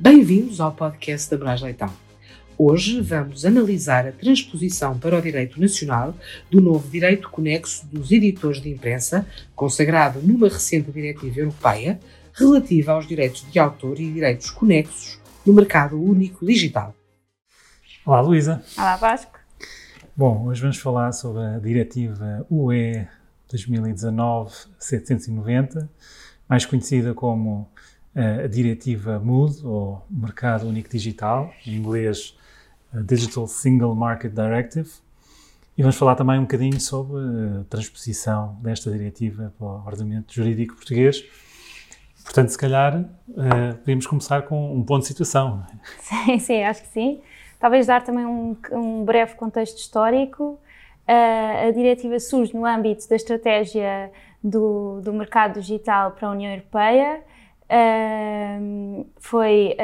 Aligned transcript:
Bem-vindos 0.00 0.60
ao 0.60 0.70
podcast 0.70 1.28
da 1.28 1.36
Brás 1.36 1.60
Leitão. 1.60 1.92
Hoje 2.56 3.00
vamos 3.00 3.44
analisar 3.44 4.06
a 4.06 4.12
transposição 4.12 4.96
para 4.96 5.18
o 5.18 5.20
direito 5.20 5.60
nacional 5.60 6.14
do 6.48 6.60
novo 6.60 6.88
direito 6.88 7.28
conexo 7.28 7.84
dos 7.88 8.12
editores 8.12 8.62
de 8.62 8.70
imprensa, 8.70 9.26
consagrado 9.56 10.20
numa 10.22 10.48
recente 10.48 10.92
diretiva 10.92 11.40
europeia 11.40 11.98
relativa 12.32 12.92
aos 12.92 13.08
direitos 13.08 13.44
de 13.50 13.58
autor 13.58 13.98
e 13.98 14.12
direitos 14.12 14.50
conexos 14.50 15.18
no 15.44 15.52
mercado 15.52 16.00
único 16.00 16.46
digital. 16.46 16.94
Olá, 18.06 18.20
Luísa. 18.20 18.62
Olá, 18.76 18.94
Vasco. 18.96 19.36
Bom, 20.16 20.46
hoje 20.46 20.62
vamos 20.62 20.78
falar 20.78 21.10
sobre 21.10 21.42
a 21.42 21.58
diretiva 21.58 22.46
UE 22.48 23.04
2019-790, 23.52 25.88
mais 26.48 26.64
conhecida 26.64 27.12
como 27.12 27.68
a 28.44 28.48
diretiva 28.48 29.20
MOOD, 29.20 29.64
ou 29.64 30.04
Mercado 30.10 30.66
Único 30.66 30.88
Digital, 30.88 31.52
em 31.66 31.76
inglês 31.76 32.36
Digital 32.92 33.46
Single 33.46 33.94
Market 33.94 34.32
Directive, 34.32 34.90
e 35.76 35.82
vamos 35.82 35.96
falar 35.96 36.16
também 36.16 36.36
um 36.38 36.42
bocadinho 36.42 36.80
sobre 36.80 37.20
a 37.60 37.64
transposição 37.70 38.56
desta 38.60 38.90
diretiva 38.90 39.54
para 39.56 39.66
o 39.66 39.86
ordenamento 39.86 40.34
jurídico 40.34 40.74
português. 40.74 41.24
Portanto, 42.24 42.48
se 42.48 42.58
calhar, 42.58 42.98
uh, 42.98 43.76
podemos 43.78 44.04
começar 44.04 44.42
com 44.42 44.74
um 44.74 44.82
ponto 44.82 45.02
de 45.02 45.08
situação. 45.08 45.64
Sim, 46.00 46.38
sim, 46.40 46.62
acho 46.64 46.82
que 46.82 46.88
sim. 46.88 47.20
Talvez 47.60 47.86
dar 47.86 48.02
também 48.02 48.26
um, 48.26 48.56
um 48.72 49.04
breve 49.04 49.34
contexto 49.36 49.78
histórico. 49.78 50.58
Uh, 51.08 51.68
a 51.68 51.70
diretiva 51.70 52.18
surge 52.18 52.52
no 52.54 52.66
âmbito 52.66 53.08
da 53.08 53.14
estratégia 53.14 54.10
do, 54.42 55.00
do 55.00 55.12
mercado 55.12 55.60
digital 55.60 56.10
para 56.10 56.26
a 56.26 56.32
União 56.32 56.50
Europeia. 56.50 57.22
Uh, 57.70 59.06
foi 59.18 59.76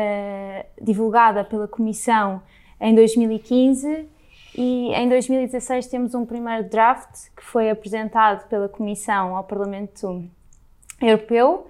divulgada 0.81 1.45
pela 1.45 1.69
Comissão 1.69 2.41
em 2.81 2.95
2015 2.95 4.09
e 4.57 4.93
em 4.95 5.09
2016 5.09 5.89
temos 5.89 6.15
um 6.15 6.25
primeiro 6.25 6.69
draft 6.69 7.29
que 7.37 7.43
foi 7.43 7.69
apresentado 7.71 8.49
pela 8.49 8.69
Comissão 8.69 9.37
ao 9.37 9.43
Parlamento 9.43 10.25
Europeu, 11.03 11.67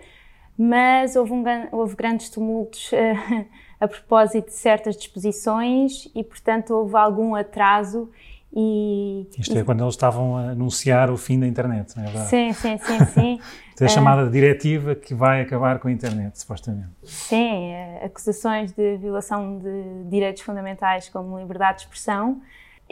mas 0.56 1.16
houve, 1.16 1.33
um, 1.33 1.44
houve 1.72 1.97
grandes 1.97 2.28
tumultos 2.28 2.92
uh, 2.92 3.46
a 3.80 3.89
propósito 3.89 4.46
de 4.46 4.55
certas 4.55 4.96
disposições 4.96 6.11
e, 6.14 6.22
portanto, 6.22 6.74
houve 6.74 6.94
algum 6.96 7.34
atraso 7.34 8.11
e, 8.56 9.28
Isto 9.36 9.58
é 9.58 9.64
quando 9.64 9.83
eles 9.83 9.94
estavam 9.94 10.36
a 10.36 10.50
anunciar 10.50 11.10
o 11.10 11.16
fim 11.16 11.41
da 11.41 11.47
internet, 11.47 11.97
não 11.97 12.05
é 12.05 12.06
verdade? 12.06 12.28
Sim, 12.28 12.52
sim, 12.52 12.78
sim, 12.78 13.05
sim. 13.06 13.41
é 13.80 13.84
a 13.84 13.88
chamada 13.88 14.30
diretiva 14.30 14.94
que 14.94 15.12
vai 15.12 15.41
acabar 15.41 15.80
com 15.80 15.88
a 15.88 15.91
internet, 15.91 16.38
supostamente. 16.38 16.91
Sim, 17.02 17.72
é, 17.72 18.05
acusações 18.05 18.72
de 18.72 18.96
violação 18.98 19.58
de 19.58 20.08
direitos 20.08 20.42
fundamentais 20.42 21.08
como 21.08 21.36
liberdade 21.36 21.78
de 21.78 21.83
expressão 21.84 22.41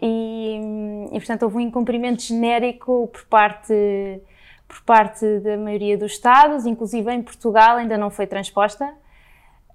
e, 0.01 0.59
e 1.13 1.19
portanto, 1.19 1.45
houve 1.45 1.59
um 1.59 1.61
incumprimento 1.61 2.23
genérico 2.23 3.09
por 3.13 3.25
parte 3.27 4.21
por 4.67 4.81
parte 4.85 5.39
da 5.41 5.59
maioria 5.59 5.99
dos 5.99 6.13
Estados, 6.13 6.65
inclusive 6.65 7.13
em 7.13 7.23
Portugal 7.23 7.77
ainda 7.77 7.99
não 7.99 8.11
foi 8.11 8.27
transposta. 8.27 8.91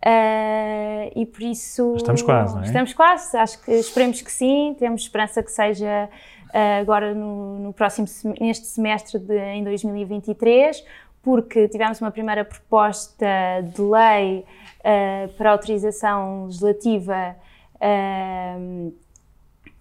Uh, 0.05 1.11
e 1.15 1.25
por 1.25 1.41
isso. 1.41 1.95
Estamos 1.97 2.21
quase, 2.21 2.55
não 2.55 2.61
é? 2.61 2.65
Estamos 2.65 2.93
quase, 2.93 3.35
acho 3.35 3.61
que 3.63 3.71
esperemos 3.71 4.21
que 4.21 4.31
sim, 4.31 4.75
temos 4.77 5.01
esperança 5.01 5.41
que 5.41 5.51
seja 5.51 6.09
uh, 6.49 6.81
agora 6.81 7.13
no, 7.13 7.59
no, 7.59 7.73
próximo, 7.73 8.07
neste 8.39 8.67
semestre 8.67 9.19
de, 9.19 9.37
em 9.37 9.63
2023, 9.63 10.83
porque 11.21 11.67
tivemos 11.67 11.99
uma 11.99 12.11
primeira 12.11 12.45
proposta 12.45 13.25
de 13.63 13.81
lei 13.81 14.45
uh, 14.79 15.33
para 15.33 15.51
autorização 15.51 16.45
legislativa 16.45 17.35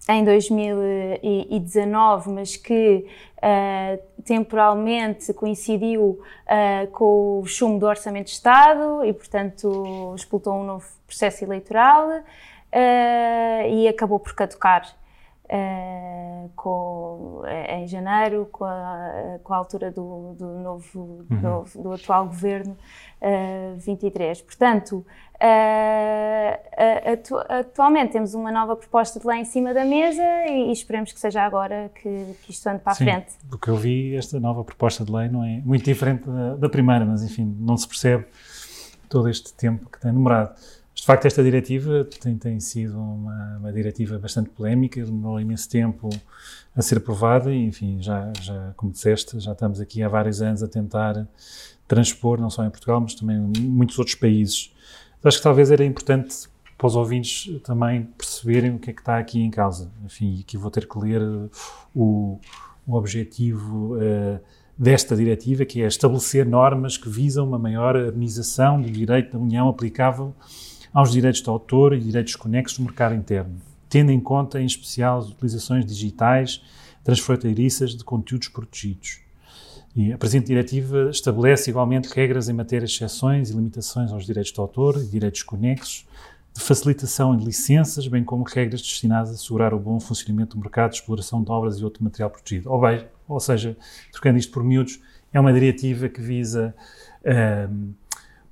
em 0.09 0.23
2019, 0.23 2.29
mas 2.29 2.55
que 2.55 3.05
uh, 3.37 4.23
temporalmente 4.23 5.33
coincidiu 5.33 6.01
uh, 6.01 6.87
com 6.91 7.39
o 7.39 7.45
chumbo 7.45 7.79
do 7.79 7.87
Orçamento 7.87 8.27
de 8.27 8.31
Estado 8.31 9.03
e, 9.03 9.11
portanto, 9.11 10.13
explotou 10.15 10.53
um 10.53 10.63
novo 10.63 10.85
processo 11.05 11.43
eleitoral 11.43 12.07
uh, 12.09 13.69
e 13.69 13.87
acabou 13.87 14.19
por 14.19 14.33
caducar. 14.33 14.95
Com, 16.55 17.43
em 17.69 17.87
janeiro, 17.87 18.47
com 18.51 18.65
a, 18.65 19.39
com 19.43 19.53
a 19.53 19.57
altura 19.57 19.91
do, 19.91 20.33
do 20.37 20.45
novo, 20.59 21.25
uhum. 21.29 21.63
do, 21.63 21.83
do, 21.83 21.93
atual 21.93 22.25
governo 22.25 22.75
23. 23.77 24.41
Portanto, 24.41 25.05
Uh, 25.39 27.11
atu 27.13 27.37
atualmente 27.47 28.13
temos 28.13 28.33
uma 28.33 28.51
nova 28.51 28.75
proposta 28.75 29.19
de 29.19 29.27
lei 29.27 29.41
em 29.41 29.45
cima 29.45 29.71
da 29.71 29.85
mesa 29.85 30.23
e, 30.47 30.69
e 30.69 30.71
esperemos 30.71 31.11
que 31.11 31.19
seja 31.19 31.43
agora 31.43 31.91
que, 31.93 32.35
que 32.41 32.51
isto 32.51 32.65
ande 32.67 32.79
para 32.79 32.95
Sim, 32.95 33.03
a 33.03 33.13
frente. 33.13 33.33
Do 33.43 33.55
que 33.55 33.67
eu 33.67 33.75
vi, 33.75 34.15
esta 34.15 34.39
nova 34.39 34.63
proposta 34.63 35.05
de 35.05 35.11
lei 35.11 35.29
não 35.29 35.43
é 35.43 35.61
muito 35.63 35.85
diferente 35.85 36.27
da, 36.27 36.55
da, 36.55 36.67
primeira, 36.67 37.05
mas 37.05 37.21
enfim, 37.21 37.55
não 37.59 37.77
se 37.77 37.87
percebe 37.87 38.25
todo 39.07 39.29
este 39.29 39.53
tempo 39.53 39.87
que 39.91 39.99
tem 39.99 40.11
demorado. 40.11 40.55
De 40.97 41.05
facto, 41.05 41.25
esta 41.25 41.43
diretiva 41.43 42.03
tem, 42.19 42.37
tem 42.37 42.59
sido 42.59 42.99
uma, 42.99 43.57
uma, 43.59 43.71
diretiva 43.71 44.19
bastante 44.19 44.49
polémica, 44.49 45.03
demorou 45.03 45.39
imenso 45.39 45.69
tempo 45.69 46.09
a 46.75 46.81
ser 46.81 46.97
aprovada 46.97 47.53
e, 47.53 47.65
enfim, 47.65 48.01
já, 48.01 48.31
já, 48.41 48.73
como 48.75 48.91
disseste, 48.91 49.39
já 49.39 49.53
estamos 49.53 49.79
aqui 49.79 50.03
há 50.03 50.09
vários 50.09 50.41
anos 50.41 50.61
a 50.61 50.67
tentar 50.67 51.27
transpor, 51.87 52.41
não 52.41 52.49
só 52.49 52.65
em 52.65 52.69
Portugal, 52.69 52.99
mas 52.99 53.15
também 53.15 53.37
em 53.37 53.61
muitos 53.61 53.97
outros 53.97 54.15
países 54.15 54.73
acho 55.27 55.37
que 55.37 55.43
talvez 55.43 55.71
era 55.71 55.83
importante 55.83 56.47
para 56.77 56.87
os 56.87 56.95
ouvintes 56.95 57.49
também 57.63 58.03
perceberem 58.17 58.75
o 58.75 58.79
que 58.79 58.91
é 58.91 58.93
que 58.93 59.01
está 59.01 59.17
aqui 59.17 59.41
em 59.41 59.49
causa. 59.49 59.91
Enfim, 60.05 60.41
aqui 60.41 60.57
vou 60.57 60.69
ter 60.69 60.87
que 60.87 60.97
ler 60.99 61.21
o, 61.95 62.39
o 62.85 62.93
objetivo 62.95 63.95
uh, 63.95 64.39
desta 64.77 65.15
diretiva, 65.15 65.65
que 65.65 65.81
é 65.81 65.87
estabelecer 65.87 66.45
normas 66.45 66.95
que 66.95 67.09
visam 67.09 67.47
uma 67.47 67.57
maior 67.57 67.95
harmonização 67.95 68.79
do 68.79 68.89
direito 68.91 69.33
da 69.33 69.39
União 69.39 69.67
aplicável 69.67 70.35
aos 70.97 71.11
direitos 71.11 71.43
de 71.43 71.47
autor 71.47 71.93
e 71.93 71.99
direitos 71.99 72.35
conexos 72.35 72.79
no 72.79 72.85
mercado 72.85 73.13
interno, 73.13 73.61
tendo 73.87 74.11
em 74.11 74.19
conta, 74.19 74.59
em 74.59 74.65
especial, 74.65 75.19
as 75.19 75.29
utilizações 75.29 75.85
digitais 75.85 76.59
transfronteiriças 77.03 77.95
de 77.95 78.03
conteúdos 78.03 78.47
protegidos. 78.47 79.19
E 79.95 80.11
a 80.11 80.17
presente 80.17 80.47
diretiva 80.47 81.11
estabelece 81.11 81.69
igualmente 81.69 82.07
regras 82.07 82.49
em 82.49 82.53
matéria 82.53 82.87
de 82.87 82.91
exceções 82.91 83.51
e 83.51 83.53
limitações 83.53 84.11
aos 84.11 84.25
direitos 84.25 84.51
de 84.51 84.59
autor 84.59 84.97
e 84.97 85.05
direitos 85.05 85.43
conexos, 85.43 86.07
de 86.51 86.61
facilitação 86.61 87.37
de 87.37 87.45
licenças, 87.45 88.07
bem 88.07 88.23
como 88.23 88.43
regras 88.43 88.81
destinadas 88.81 89.29
a 89.29 89.33
assegurar 89.33 89.75
o 89.75 89.79
bom 89.79 89.99
funcionamento 89.99 90.57
do 90.57 90.63
mercado 90.63 90.93
de 90.93 90.97
exploração 90.97 91.43
de 91.43 91.51
obras 91.51 91.77
e 91.77 91.83
outro 91.83 92.03
material 92.03 92.31
protegido. 92.31 92.71
Ou, 92.71 92.81
bem, 92.81 93.05
ou 93.27 93.39
seja, 93.39 93.77
trocando 94.11 94.39
isto 94.39 94.51
por 94.51 94.63
miúdos, 94.63 94.99
é 95.31 95.39
uma 95.39 95.53
diretiva 95.53 96.09
que 96.09 96.21
visa 96.21 96.73
uh, 97.21 97.93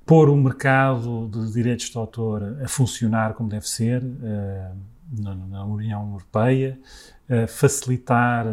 pôr 0.06 0.30
o 0.30 0.36
mercado 0.36 1.28
de 1.28 1.52
direitos 1.52 1.90
de 1.90 1.98
autor 1.98 2.58
a 2.64 2.68
funcionar 2.68 3.34
como 3.34 3.48
deve 3.48 3.68
ser 3.68 4.02
uh, 4.02 4.76
na, 5.10 5.34
na, 5.34 5.64
União 5.64 6.12
Europeia, 6.12 6.78
uh, 7.28 7.48
facilitar 7.48 8.46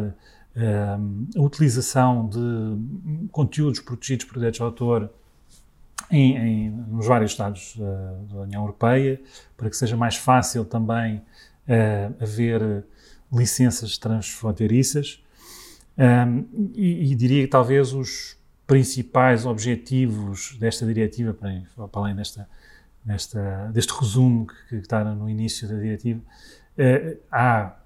a 0.56 1.40
utilização 1.40 2.28
de 2.28 3.28
conteúdos 3.32 3.80
protegidos 3.80 4.24
por 4.24 4.34
direitos 4.34 4.58
de 4.58 4.62
autor 4.62 5.10
em, 6.10 6.36
em, 6.36 6.70
nos 6.70 7.06
vários 7.06 7.32
Estados 7.32 7.74
uh, 7.76 8.26
da 8.32 8.40
União 8.42 8.62
Europeia, 8.62 9.20
para 9.56 9.68
que 9.70 9.76
seja 9.76 9.96
mais 9.96 10.16
fácil 10.16 10.64
também 10.64 11.16
uh, 11.16 12.22
haver 12.22 12.84
licenças 13.32 13.98
transfronteiriças. 13.98 15.20
Um, 15.96 16.72
e, 16.74 17.12
e, 17.12 17.14
diria 17.14 17.42
que 17.44 17.48
talvez 17.48 17.92
os 17.92 18.36
principais 18.66 19.44
objetivos 19.44 20.56
desta 20.58 20.86
diretiva, 20.86 21.34
para, 21.34 21.62
para 21.88 22.00
além 22.00 22.16
desta, 22.16 22.48
desta, 23.04 23.70
deste 23.72 23.92
resumo 23.92 24.46
que, 24.46 24.54
que, 24.68 24.76
está 24.76 25.04
no 25.04 25.28
início 25.28 25.68
da 25.68 25.74
diretiva, 25.74 26.20
uh, 26.20 27.18
há, 27.30 27.76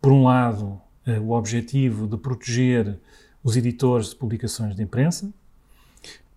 por 0.00 0.12
um 0.12 0.24
lado, 0.24 0.80
eh, 1.06 1.18
o 1.18 1.32
objetivo 1.32 2.06
de 2.06 2.16
proteger 2.16 2.98
os 3.44 3.56
editores 3.56 4.10
de 4.10 4.16
publicações 4.16 4.74
de 4.74 4.82
imprensa. 4.82 5.30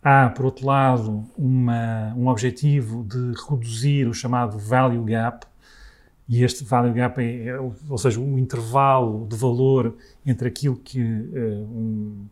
Há, 0.01 0.29
por 0.29 0.45
outro 0.45 0.65
lado, 0.65 1.23
uma, 1.37 2.13
um 2.17 2.27
objetivo 2.27 3.05
de 3.05 3.33
reduzir 3.49 4.05
o 4.07 4.13
chamado 4.13 4.57
value 4.57 5.03
gap, 5.05 5.45
e 6.27 6.43
este 6.43 6.63
value 6.63 6.93
gap 6.93 7.21
é, 7.21 7.47
é 7.47 7.59
ou 7.59 7.97
seja, 7.97 8.19
um 8.19 8.37
intervalo 8.37 9.25
de 9.27 9.35
valor 9.35 9.95
entre 10.25 10.47
aquilo 10.47 10.75
que 10.75 10.99
uh, 10.99 11.63
um 11.71 12.27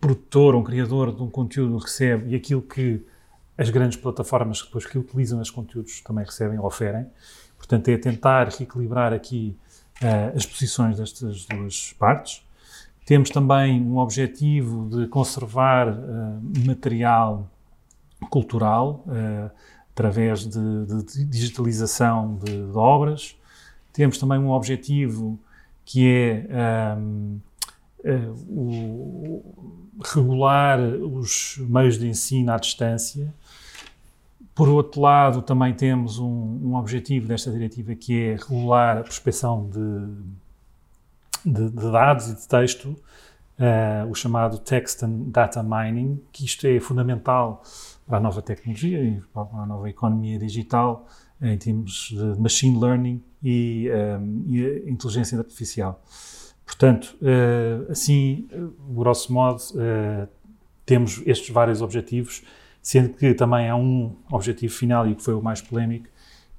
produtor, 0.00 0.54
um 0.54 0.64
criador 0.64 1.14
de 1.14 1.22
um 1.22 1.30
conteúdo 1.30 1.76
recebe 1.78 2.32
e 2.32 2.34
aquilo 2.34 2.62
que 2.62 3.04
as 3.56 3.70
grandes 3.70 3.96
plataformas 3.96 4.62
depois 4.62 4.86
que 4.86 4.98
utilizam 4.98 5.40
esses 5.40 5.50
conteúdos 5.50 6.00
também 6.00 6.24
recebem, 6.24 6.58
oferem. 6.58 7.06
Portanto, 7.56 7.88
é 7.88 7.96
tentar 7.96 8.48
reequilibrar 8.48 9.12
aqui 9.12 9.56
uh, 10.02 10.36
as 10.36 10.44
posições 10.44 10.96
destas 10.96 11.44
duas 11.46 11.92
partes. 11.92 12.44
Temos 13.06 13.30
também 13.30 13.80
um 13.80 13.98
objetivo 13.98 14.88
de 14.88 15.06
conservar 15.06 15.88
uh, 15.88 16.40
material 16.66 17.48
cultural, 18.30 19.04
uh, 19.06 19.50
através 19.92 20.46
de, 20.46 20.86
de 20.86 21.24
digitalização 21.24 22.38
de, 22.42 22.50
de, 22.50 22.76
obras. 22.76 23.36
Temos 23.92 24.18
também 24.18 24.38
um 24.38 24.50
objetivo 24.50 25.38
que 25.84 26.08
é 26.08 26.96
um, 26.96 27.38
o, 28.48 29.42
regular 30.04 30.78
os 30.80 31.58
meios 31.58 31.98
de 31.98 32.08
ensino 32.08 32.52
à 32.52 32.56
distância. 32.56 33.32
Por 34.54 34.68
outro 34.68 35.00
lado, 35.00 35.42
também 35.42 35.72
temos 35.72 36.18
um, 36.18 36.26
um 36.26 36.74
objetivo 36.76 37.26
desta 37.26 37.50
diretiva 37.50 37.94
que 37.94 38.20
é 38.20 38.36
regular 38.36 38.98
a 38.98 39.02
prospecção 39.02 39.68
de, 39.70 41.52
de, 41.52 41.70
de 41.70 41.90
dados 41.90 42.28
e 42.28 42.34
de 42.34 42.46
texto, 42.46 42.88
uh, 43.58 44.10
o 44.10 44.14
chamado 44.14 44.58
Text 44.58 45.02
and 45.02 45.30
Data 45.30 45.62
Mining, 45.62 46.20
que 46.32 46.44
isto 46.44 46.66
é 46.66 46.78
fundamental 46.80 47.62
para 48.06 48.18
a 48.18 48.20
nova 48.20 48.42
tecnologia 48.42 49.02
e 49.02 49.22
para 49.32 49.42
a 49.42 49.66
nova 49.66 49.88
economia 49.88 50.38
digital 50.38 51.06
em 51.40 51.56
termos 51.58 52.08
de 52.10 52.40
machine 52.40 52.78
learning 52.78 53.22
e, 53.42 53.90
um, 53.90 54.44
e 54.48 54.90
inteligência 54.90 55.38
artificial. 55.38 56.00
Portanto, 56.64 57.16
uh, 57.20 57.90
assim, 57.90 58.48
grosso 58.88 59.32
modo, 59.32 59.60
uh, 59.74 60.28
temos 60.86 61.22
estes 61.26 61.50
vários 61.50 61.82
objetivos, 61.82 62.42
sendo 62.80 63.10
que 63.10 63.34
também 63.34 63.68
há 63.68 63.76
um 63.76 64.16
objetivo 64.30 64.72
final 64.72 65.08
e 65.08 65.14
que 65.14 65.22
foi 65.22 65.34
o 65.34 65.42
mais 65.42 65.60
polémico, 65.60 66.06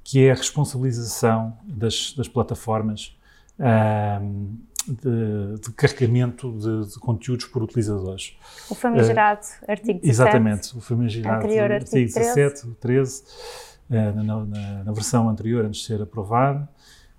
que 0.03 0.25
é 0.25 0.31
a 0.31 0.35
responsabilização 0.35 1.57
das, 1.63 2.13
das 2.13 2.27
plataformas 2.27 3.17
uh, 3.59 4.57
de, 4.85 5.61
de, 5.61 5.71
carregamento 5.71 6.51
de, 6.51 6.91
de, 6.93 6.99
conteúdos 6.99 7.45
por 7.45 7.63
utilizadores. 7.63 8.35
O 8.69 8.75
famigerado 8.75 9.41
uh, 9.41 9.71
artigo 9.71 9.99
17. 9.99 10.09
Exatamente, 10.09 10.77
o 10.77 10.81
famigerado 10.81 11.37
anterior 11.37 11.71
artigo, 11.71 11.97
artigo 11.97 12.19
17, 12.19 12.75
13, 12.75 12.75
13 12.79 13.23
uh, 13.89 14.23
na, 14.23 14.23
na, 14.23 14.83
na, 14.83 14.91
versão 14.91 15.29
anterior, 15.29 15.65
antes 15.65 15.81
de 15.81 15.87
ser 15.87 16.01
aprovado. 16.01 16.67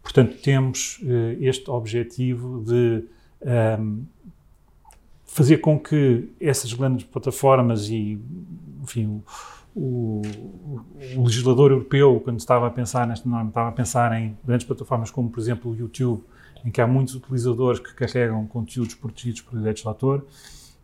Portanto, 0.04 0.36
temos 0.42 0.98
uh, 1.02 1.42
este 1.42 1.70
objetivo 1.70 2.62
de 2.62 3.04
um, 3.40 3.48
ehm, 3.48 4.02
fazer 5.24 5.58
com 5.58 5.80
que 5.80 6.30
essas 6.38 6.74
grandes 6.74 7.06
plataformas 7.06 7.88
e, 7.88 8.20
enfim, 8.82 9.22
o, 9.74 10.20
o, 10.20 10.22
o, 11.16 11.24
legislador 11.24 11.72
europeu, 11.72 12.20
quando 12.22 12.38
estava 12.38 12.66
a 12.66 12.70
pensar 12.70 13.06
nesta 13.06 13.26
norma, 13.26 13.48
estava 13.48 13.70
a 13.70 13.72
pensar 13.72 14.12
em 14.12 14.36
grandes 14.44 14.66
plataformas 14.66 15.10
como, 15.10 15.30
por 15.30 15.40
exemplo, 15.40 15.72
o 15.72 15.74
YouTube, 15.74 16.22
em 16.64 16.70
que 16.70 16.82
há 16.82 16.86
muitos 16.86 17.14
utilizadores 17.14 17.80
que 17.80 17.94
carregam 17.94 18.46
conteúdos 18.46 18.94
protegidos 18.94 19.40
por 19.40 19.58
direitos 19.58 19.82
de 19.82 19.88
autor, 19.88 20.26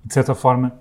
e, 0.03 0.09
de 0.09 0.15
certa 0.15 0.35
forma, 0.35 0.75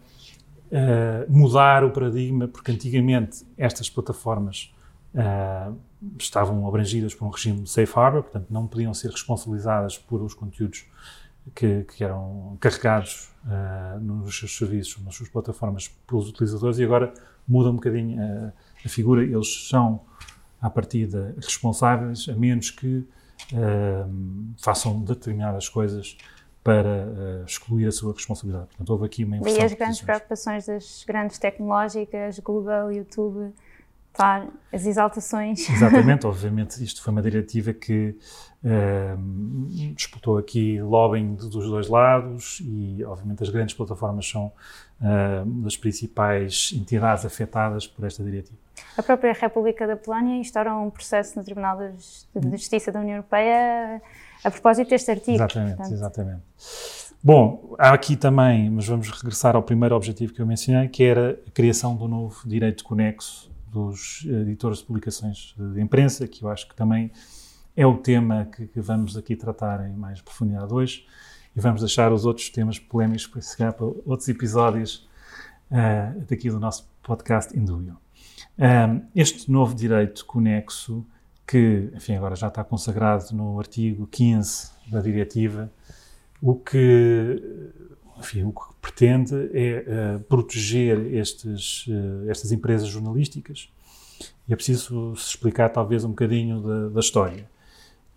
uh, 0.72 1.32
mudar 1.32 1.84
o 1.84 1.92
paradigma, 1.92 2.48
porque 2.48 2.72
antigamente 2.72 3.46
estas 3.58 3.90
plataformas 3.90 4.74
uh, 5.16 5.76
estavam 6.18 6.68
abrangidas 6.68 7.14
por 7.14 7.26
um 7.26 7.30
regime 7.30 7.62
de 7.62 7.70
safe 7.70 7.94
harbor, 7.98 8.24
portanto 8.24 8.48
não 8.50 8.68
podiam 8.68 8.94
ser 8.94 9.12
responsabilizadas 9.12 9.98
por 9.98 10.22
os 10.22 10.34
conteúdos 10.34 10.86
que, 11.56 11.84
que 11.84 12.04
eram 12.04 12.58
carregados 12.60 13.32
uh, 13.46 14.00
nos 14.00 14.38
seus 14.38 14.56
serviços, 14.58 15.04
nas 15.04 15.16
suas 15.16 15.30
plataformas 15.30 15.88
pelos 16.08 16.30
utilizadores 16.30 16.80
e 16.80 16.84
agora 16.84 17.14
muda 17.48 17.70
um 17.70 17.76
bocadinho 17.76 18.22
a, 18.22 18.54
a 18.86 18.90
figura, 18.90 19.24
eles 19.24 19.68
são 19.68 20.02
à 20.62 20.70
partida 20.70 21.34
responsáveis, 21.38 22.28
a 22.30 22.34
menos 22.34 22.70
que 22.70 23.08
uh, 23.54 24.54
façam 24.58 25.02
determinadas 25.02 25.70
coisas 25.70 26.18
para 26.64 27.08
uh, 27.08 27.46
excluir 27.46 27.88
a 27.88 27.92
sua 27.92 28.14
responsabilidade. 28.14 28.68
Portanto, 28.68 28.90
houve 28.90 29.06
aqui 29.06 29.24
uma 29.24 29.38
inversão. 29.38 29.62
E 29.62 29.66
as 29.66 29.74
grandes 29.74 30.02
preocupações 30.02 30.66
das 30.66 31.04
grandes 31.08 31.40
tecnológicas, 31.40 32.38
Google, 32.40 32.92
YouTube, 32.92 33.54
Claro, 34.14 34.52
as 34.74 34.86
exaltações. 34.86 35.68
Exatamente, 35.70 36.28
obviamente 36.28 36.84
isto 36.84 37.02
foi 37.02 37.12
uma 37.12 37.22
diretiva 37.22 37.74
que 37.74 38.18
uh, 38.64 39.94
disputou 39.96 40.38
aqui 40.38 40.82
lobbying 40.82 41.36
dos 41.36 41.70
dois 41.70 41.88
lados 41.88 42.62
e 42.62 43.04
obviamente 43.06 43.44
as 43.44 43.50
grandes 43.50 43.76
plataformas 43.76 44.28
são 44.28 44.52
uh, 45.02 45.46
das 45.64 45.78
principais 45.78 46.72
entidades 46.76 47.26
afetadas 47.26 47.88
por 47.88 48.06
esta 48.06 48.24
diretiva. 48.24 48.58
A 48.98 49.04
própria 49.04 49.34
República 49.34 49.88
da 49.88 49.96
Polónia 49.96 50.38
instaurou 50.38 50.86
um 50.86 50.90
processo 50.90 51.38
no 51.38 51.46
Tribunal 51.46 51.78
de 51.78 52.58
Justiça 52.58 52.92
da 52.92 53.00
União 53.00 53.18
Europeia 53.18 54.02
a 54.44 54.52
propósito 54.52 54.90
deste 54.90 55.12
artigo. 55.12 55.36
Exatamente, 55.36 55.76
portanto. 55.76 55.94
exatamente. 55.94 56.42
Bom, 57.22 57.76
há 57.78 57.92
aqui 57.92 58.16
também, 58.16 58.70
mas 58.70 58.88
vamos 58.88 59.10
regressar 59.10 59.56
ao 59.56 59.62
primeiro 59.62 59.94
objetivo 59.94 60.34
que 60.34 60.42
eu 60.42 60.46
mencionei, 60.46 60.88
que 60.88 61.04
era 61.04 61.38
a 61.46 61.52
criação 61.52 61.96
do 61.96 62.08
novo 62.08 62.48
direito 62.48 62.84
conexo 62.84 63.52
dos 63.72 64.26
editores 64.26 64.80
de 64.80 64.86
publicações 64.86 65.56
de 65.58 65.82
imprensa, 65.82 66.28
que 66.28 66.44
eu 66.44 66.50
acho 66.50 66.68
que 66.68 66.76
também 66.76 67.12
é 67.76 67.86
o 67.86 67.98
tema 67.98 68.46
que, 68.46 68.68
que 68.68 68.82
vamos 68.82 69.16
aqui 69.16 69.36
tratar 69.36 69.88
em 69.88 69.94
mais 69.94 70.22
profundidade 70.22 70.74
hoje. 70.74 71.06
E 71.56 71.60
vamos 71.60 71.82
deixar 71.82 72.12
os 72.12 72.26
outros 72.26 72.50
temas 72.50 72.78
polémicos 72.78 73.28
para 73.28 73.42
chegar 73.42 73.74
para 73.74 73.86
outros 73.86 74.28
episódios 74.28 75.08
uh, 75.72 76.20
daqui 76.30 76.50
do 76.50 76.60
nosso 76.60 76.90
podcast 77.02 77.58
Indúbio. 77.58 77.98
Um, 78.58 79.02
este 79.16 79.50
novo 79.50 79.74
direito 79.74 80.26
conexo, 80.26 81.06
que, 81.48 81.90
enfim, 81.96 82.16
agora 82.16 82.36
já 82.36 82.48
está 82.48 82.64
consagrado 82.64 83.34
no 83.34 83.58
artigo 83.58 84.06
15 84.08 84.72
da 84.92 85.02
diretiva, 85.02 85.72
o 86.42 86.56
que 86.56 87.42
enfim, 88.20 88.44
o 88.44 88.52
que 88.52 88.62
pretende 88.82 89.34
é 89.54 90.18
uh, 90.18 90.20
proteger 90.22 90.98
estes, 91.16 91.88
uh, 91.88 92.30
estas 92.30 92.52
empresas 92.52 92.88
jornalísticas 92.88 93.70
e 94.48 94.54
é 94.54 94.56
preciso 94.56 95.16
se 95.16 95.30
explicar 95.30 95.70
talvez 95.70 96.04
um 96.04 96.10
bocadinho 96.10 96.62
da, 96.62 96.90
da 96.90 97.00
história. 97.00 97.50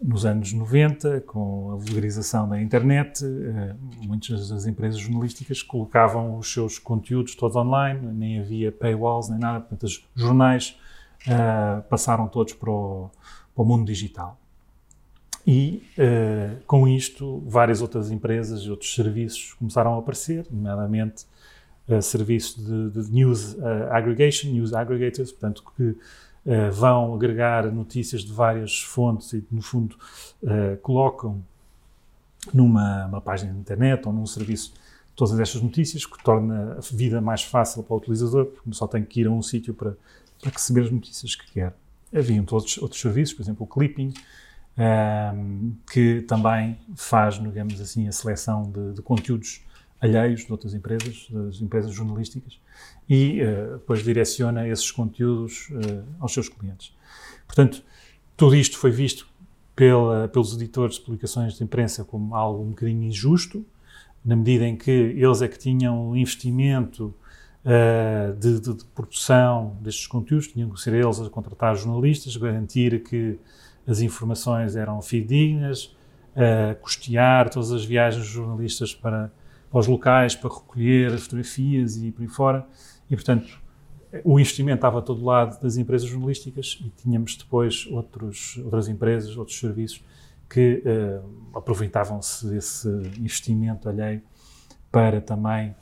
Nos 0.00 0.26
anos 0.26 0.52
90, 0.52 1.20
com 1.20 1.70
a 1.72 1.76
vulgarização 1.76 2.48
da 2.48 2.60
internet, 2.60 3.24
uh, 3.24 3.76
muitas 4.04 4.48
das 4.48 4.66
empresas 4.66 4.98
jornalísticas 4.98 5.62
colocavam 5.62 6.36
os 6.36 6.52
seus 6.52 6.78
conteúdos 6.78 7.36
todos 7.36 7.56
online, 7.56 8.00
nem 8.12 8.40
havia 8.40 8.72
paywalls 8.72 9.30
nem 9.30 9.38
nada, 9.38 9.60
portanto, 9.60 9.84
os 9.84 10.04
jornais 10.14 10.76
passaram 11.88 12.26
todos 12.26 12.52
para 12.52 12.68
o, 12.68 13.08
para 13.54 13.62
o 13.62 13.64
mundo 13.64 13.86
digital. 13.86 14.41
E 15.46 15.82
uh, 15.98 16.62
com 16.66 16.86
isto, 16.86 17.42
várias 17.46 17.82
outras 17.82 18.10
empresas 18.10 18.60
e 18.62 18.70
outros 18.70 18.94
serviços 18.94 19.54
começaram 19.54 19.94
a 19.94 19.98
aparecer, 19.98 20.46
nomeadamente 20.50 21.24
uh, 21.88 22.00
serviços 22.00 22.64
de, 22.64 22.90
de 22.90 23.10
news 23.10 23.54
uh, 23.54 23.90
aggregation, 23.90 24.50
news 24.50 24.72
aggregators, 24.72 25.32
portanto, 25.32 25.64
que 25.76 25.96
vão 26.72 27.14
agregar 27.14 27.70
notícias 27.70 28.22
de 28.22 28.32
várias 28.32 28.82
fontes 28.82 29.32
e, 29.32 29.44
no 29.48 29.62
fundo, 29.62 29.94
colocam 30.82 31.40
numa 32.52 33.22
página 33.24 33.52
de 33.52 33.60
internet 33.60 34.04
ou 34.08 34.12
num 34.12 34.26
serviço 34.26 34.74
todas 35.14 35.38
estas 35.38 35.62
notícias, 35.62 36.04
que 36.04 36.20
torna 36.24 36.78
a 36.78 36.80
vida 36.96 37.20
mais 37.20 37.44
fácil 37.44 37.84
para 37.84 37.94
o 37.94 37.98
utilizador, 37.98 38.46
porque 38.46 38.72
só 38.72 38.88
tem 38.88 39.04
que 39.04 39.20
ir 39.20 39.28
a 39.28 39.30
um 39.30 39.40
sítio 39.40 39.72
para, 39.72 39.96
para 40.40 40.50
receber 40.50 40.80
as 40.80 40.90
notícias 40.90 41.36
que 41.36 41.52
quer. 41.52 41.72
Haviam 42.12 42.44
outros, 42.50 42.76
outros 42.78 43.00
serviços, 43.00 43.34
por 43.34 43.42
exemplo, 43.42 43.64
o 43.64 43.66
clipping, 43.68 44.12
um, 44.76 45.74
que 45.90 46.22
também 46.22 46.78
faz, 46.96 47.34
digamos 47.38 47.80
assim, 47.80 48.08
a 48.08 48.12
seleção 48.12 48.70
de, 48.70 48.94
de, 48.94 49.02
conteúdos 49.02 49.62
alheios 50.00 50.44
de 50.44 50.50
outras 50.50 50.74
empresas, 50.74 51.28
das 51.30 51.60
empresas 51.60 51.92
jornalísticas, 51.92 52.58
e 53.08 53.40
uh, 53.42 53.74
depois 53.74 54.02
direciona 54.02 54.66
esses 54.66 54.90
conteúdos 54.90 55.68
uh, 55.70 56.04
aos 56.18 56.32
seus 56.32 56.48
clientes. 56.48 56.94
Portanto, 57.46 57.82
tudo 58.36 58.56
isto 58.56 58.78
foi 58.78 58.90
visto 58.90 59.28
pela, 59.76 60.28
pelos 60.28 60.54
editores 60.54 60.96
de 60.96 61.02
publicações 61.02 61.54
de 61.54 61.62
imprensa 61.62 62.04
como 62.04 62.34
algo 62.34 62.62
um 62.62 62.70
bocadinho 62.70 63.04
injusto, 63.04 63.64
na 64.24 64.36
medida 64.36 64.66
em 64.66 64.76
que 64.76 64.90
eles 64.90 65.42
é 65.42 65.48
que 65.48 65.58
tinham 65.58 66.10
um 66.10 66.16
investimento 66.16 67.14
uh, 67.64 68.34
de, 68.38 68.60
de, 68.60 68.74
de, 68.74 68.84
produção 68.86 69.76
destes 69.80 70.06
conteúdos, 70.06 70.48
tinham 70.48 70.70
que 70.70 70.80
ser 70.80 70.94
eles 70.94 71.20
a 71.20 71.28
contratar 71.28 71.76
jornalistas, 71.76 72.36
garantir 72.36 73.02
que 73.02 73.38
as 73.86 74.00
informações 74.00 74.76
eram 74.76 75.00
fidedignas, 75.02 75.94
custear 76.80 77.50
todas 77.50 77.72
as 77.72 77.84
viagens 77.84 78.24
dos 78.24 78.32
jornalistas 78.32 78.94
para, 78.94 79.30
para 79.70 79.80
os 79.80 79.86
locais, 79.86 80.34
para 80.34 80.48
recolher 80.48 81.12
as 81.12 81.24
fotografias 81.24 81.96
e 81.96 82.10
por 82.10 82.22
aí 82.22 82.28
fora. 82.28 82.66
E, 83.10 83.14
portanto, 83.14 83.60
o 84.24 84.38
investimento 84.38 84.76
estava 84.76 84.98
a 84.98 85.02
todo 85.02 85.24
lado 85.24 85.60
das 85.60 85.76
empresas 85.76 86.08
jornalísticas 86.08 86.78
e 86.84 86.90
tínhamos 86.90 87.36
depois 87.36 87.86
outros, 87.86 88.58
outras 88.58 88.88
empresas, 88.88 89.36
outros 89.36 89.58
serviços 89.58 90.04
que 90.48 90.82
uh, 90.84 91.58
aproveitavam-se 91.58 92.46
desse 92.46 92.88
investimento 93.18 93.88
alheio 93.88 94.22
para 94.90 95.20
também 95.20 95.74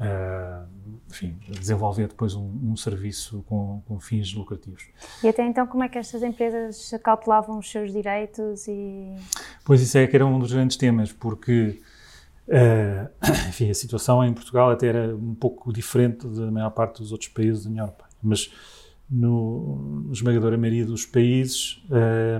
uh, 0.00 0.66
enfim, 1.08 1.36
desenvolver 1.48 2.08
depois 2.08 2.34
um, 2.34 2.50
um 2.64 2.76
serviço 2.76 3.44
com, 3.48 3.82
com, 3.86 4.00
fins 4.00 4.32
lucrativos. 4.32 4.88
E 5.22 5.28
até 5.28 5.44
então, 5.46 5.66
como 5.66 5.84
é 5.84 5.88
que 5.88 5.98
estas 5.98 6.22
empresas 6.22 6.92
cautelavam 7.02 7.58
os 7.58 7.70
seus 7.70 7.92
direitos 7.92 8.66
e... 8.66 9.14
Pois 9.64 9.80
isso 9.82 9.98
é 9.98 10.06
que 10.06 10.16
era 10.16 10.24
um 10.24 10.38
dos 10.38 10.52
grandes 10.52 10.76
temas, 10.76 11.12
porque 11.12 11.80
uh, 12.48 13.10
enfim, 13.48 13.70
a 13.70 13.74
situação 13.74 14.24
em 14.24 14.32
Portugal 14.32 14.70
até 14.70 14.86
era 14.86 15.14
um 15.14 15.34
pouco 15.34 15.72
diferente 15.72 16.26
da 16.26 16.50
maior 16.50 16.70
parte 16.70 16.98
dos 17.00 17.12
outros 17.12 17.28
países 17.28 17.64
da 17.64 17.70
União 17.70 17.84
Europeia, 17.86 18.10
mas 18.22 18.52
no 19.10 20.08
esmagadora 20.12 20.56
maioria 20.56 20.86
dos 20.86 21.04
países, 21.04 21.82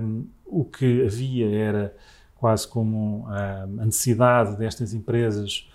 um, 0.01 0.25
o 0.45 0.63
que 0.63 1.05
havia 1.05 1.49
era 1.53 1.93
quase 2.35 2.65
como 2.67 3.27
a 3.27 3.67
necessidade 3.67 4.57
destas 4.57 4.93
empresas 4.93 5.69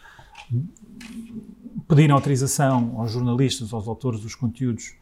pedirem 1.88 2.12
autorização 2.12 2.94
aos 2.98 3.12
jornalistas, 3.12 3.72
aos 3.72 3.86
autores 3.86 4.20
dos 4.20 4.34
conteúdos, 4.34 4.94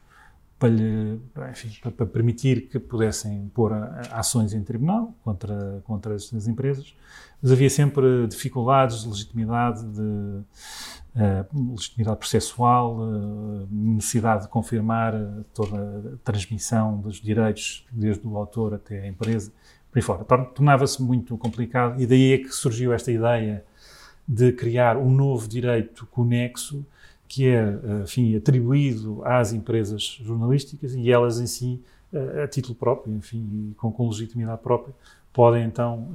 para, 0.59 0.69
lhe, 0.69 1.21
enfim, 1.51 1.71
para, 1.83 2.07
permitir 2.07 2.69
que 2.69 2.79
pudessem 2.79 3.51
pôr 3.53 3.73
ações 4.13 4.55
em 4.55 4.63
tribunal 4.63 5.15
contra, 5.23 5.83
contra 5.85 6.15
estas 6.15 6.47
empresas, 6.47 6.95
mas 7.43 7.53
havia 7.53 7.69
sempre 7.69 8.27
dificuldades 8.27 9.03
de 9.03 9.09
legitimidade, 9.09 9.85
de 9.85 10.01
uh, 10.01 11.71
legitimidade 11.73 12.19
processual, 12.19 12.97
uh, 12.99 13.69
necessidade 13.71 14.45
de 14.45 14.49
confirmar 14.49 15.13
toda 15.53 16.15
a 16.15 16.17
transmissão 16.25 16.99
dos 17.01 17.21
direitos, 17.21 17.85
desde 17.91 18.27
o 18.27 18.37
autor 18.37 18.75
até 18.75 19.01
a 19.01 19.09
empresa, 19.09 19.53
por 19.91 19.99
aí 19.99 20.03
fora. 20.03 20.25
Tornava-se 20.25 21.03
muito 21.03 21.37
complicado 21.37 22.01
e 22.01 22.07
daí 22.07 22.33
é 22.33 22.39
que 22.39 22.49
surgiu 22.49 22.93
esta 22.93 23.11
ideia 23.13 23.65
de 24.27 24.53
criar 24.53 24.97
um 24.97 25.11
novo 25.11 25.47
direito 25.49 26.07
conexo 26.07 26.85
que 27.27 27.49
é, 27.49 27.79
enfim, 28.03 28.37
atribuído 28.37 29.23
às 29.25 29.53
empresas 29.53 30.19
jornalísticas 30.23 30.95
e 30.95 31.11
elas 31.11 31.41
em 31.41 31.47
si, 31.47 31.83
a 32.43 32.47
título 32.47 32.75
próprio, 32.75 33.15
enfim, 33.17 33.75
com, 33.77 33.91
com 33.91 34.09
legitimidade 34.09 34.63
própria, 34.63 34.95
podem 35.33 35.65
então 35.65 36.11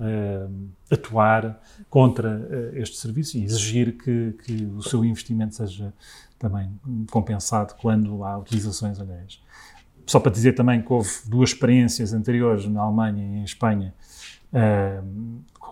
atuar 0.90 1.62
contra 1.90 2.72
este 2.74 2.96
serviço 2.96 3.38
e 3.38 3.44
exigir 3.44 3.98
que, 3.98 4.34
que 4.46 4.64
o 4.78 4.82
seu 4.82 5.04
investimento 5.04 5.56
seja 5.56 5.94
também 6.38 6.72
compensado 7.12 7.76
quando 7.82 8.24
há 8.24 8.38
utilizações 8.38 8.98
alheias. 8.98 9.42
Só 10.06 10.22
para 10.22 10.32
dizer 10.32 10.54
também 10.54 10.82
que 10.82 10.94
houve 10.94 11.10
duas 11.26 11.50
experiências 11.50 12.14
anteriores 12.14 12.66
na 12.66 12.82
Alemanha 12.82 13.22
e 13.22 13.40
em 13.40 13.44
Espanha 13.44 13.94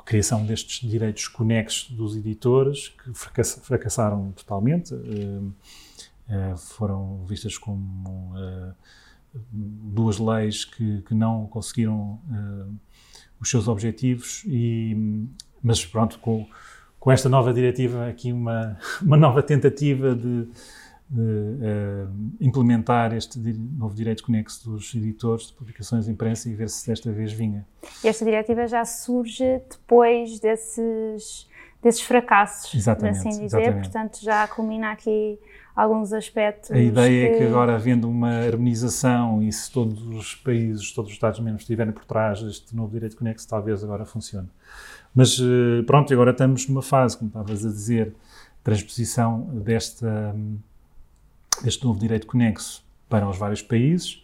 criação 0.08 0.46
destes 0.46 0.90
direitos 0.90 1.28
conexos 1.28 1.92
dos 1.92 2.16
editores, 2.16 2.88
que 2.88 3.14
fracassaram 3.14 4.32
totalmente, 4.32 4.96
foram 6.56 7.26
vistas 7.26 7.58
como 7.58 8.34
duas 9.52 10.18
leis 10.18 10.64
que, 10.64 11.02
que 11.02 11.14
não 11.14 11.46
conseguiram 11.48 12.22
os 13.38 13.50
seus 13.50 13.68
objetivos, 13.68 14.44
e, 14.48 14.96
mas 15.62 15.86
pronto, 15.86 16.18
com, 16.20 16.48
com 16.98 17.12
esta 17.12 17.28
nova 17.28 17.54
diretiva, 17.54 18.08
aqui 18.08 18.32
uma, 18.32 18.80
uma 19.04 19.18
nova 19.18 19.44
tentativa 19.44 20.16
de 20.16 20.48
implementar 22.40 23.14
este 23.14 23.40
novo 23.40 23.96
direito 23.96 24.24
conexo 24.24 24.70
dos 24.70 24.94
editores 24.94 25.48
de 25.48 25.54
publicações 25.54 26.06
de 26.06 26.12
imprensa 26.12 26.50
e 26.50 26.56
ver 26.56 26.70
se 26.70 26.86
desta 26.88 27.12
vez 27.12 27.32
vinha. 27.32 27.66
E 28.04 28.08
esta 28.08 28.26
diretiva 28.26 28.68
já 28.68 28.84
surge 28.84 29.62
depois 29.70 30.40
desses, 30.40 31.48
desses 31.82 32.02
fracassos, 32.02 32.74
exatamente, 32.74 33.20
assim 33.20 33.30
dizer, 33.30 33.46
exatamente. 33.46 33.84
portanto 33.84 34.20
já 34.22 34.48
culmina 34.48 34.92
aqui 34.92 35.40
alguns 35.78 36.12
aspectos. 36.12 36.72
A 36.72 36.80
ideia 36.80 37.30
que... 37.30 37.36
é 37.36 37.38
que 37.38 37.44
agora, 37.46 37.76
havendo 37.76 38.10
uma 38.10 38.32
harmonização 38.32 39.44
e 39.44 39.52
se 39.54 39.72
todos 39.72 40.06
os 40.08 40.34
países, 40.36 40.92
todos 40.92 41.12
os 41.12 41.16
Estados-membros 41.16 41.62
estiverem 41.62 41.94
por 41.94 42.04
trás 42.04 42.42
deste 42.42 42.76
novo 42.76 42.92
direito 42.92 43.16
conexo, 43.16 43.48
talvez 43.48 43.84
agora 43.84 44.04
funcione. 44.04 44.50
Mas 45.14 45.40
uh, 45.40 45.84
pronto, 45.86 46.12
agora 46.12 46.32
estamos 46.32 46.68
numa 46.68 46.82
fase, 46.82 47.18
como 47.18 47.30
estavas 47.30 47.64
a 47.64 47.70
dizer, 47.70 48.14
transposição 48.64 49.42
desta. 49.64 50.36
Este 51.66 51.86
novo 51.86 52.00
direito 52.00 52.28
conexo 52.28 52.84
para 53.10 53.28
os 53.28 53.38
vários 53.38 53.62
países. 53.62 54.24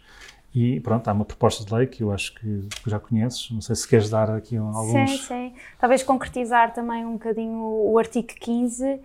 E 0.55 0.79
pronto, 0.81 1.07
há 1.07 1.13
uma 1.13 1.25
proposta 1.25 1.65
de 1.65 1.73
lei 1.73 1.87
que 1.87 2.03
eu 2.03 2.11
acho 2.11 2.35
que, 2.35 2.67
já 2.85 2.99
conheces. 2.99 3.49
Não 3.49 3.59
sei 3.59 3.75
se 3.75 3.87
queres 3.87 4.07
dar 4.07 4.29
aqui 4.29 4.55
alguns. 4.55 5.09
Sim, 5.09 5.17
sim. 5.17 5.53
Talvez 5.79 6.03
concretizar 6.03 6.73
também 6.73 7.03
um 7.03 7.13
bocadinho 7.13 7.57
o, 7.57 7.97
artigo 7.97 8.27
15 8.27 8.85
uh, 8.85 8.99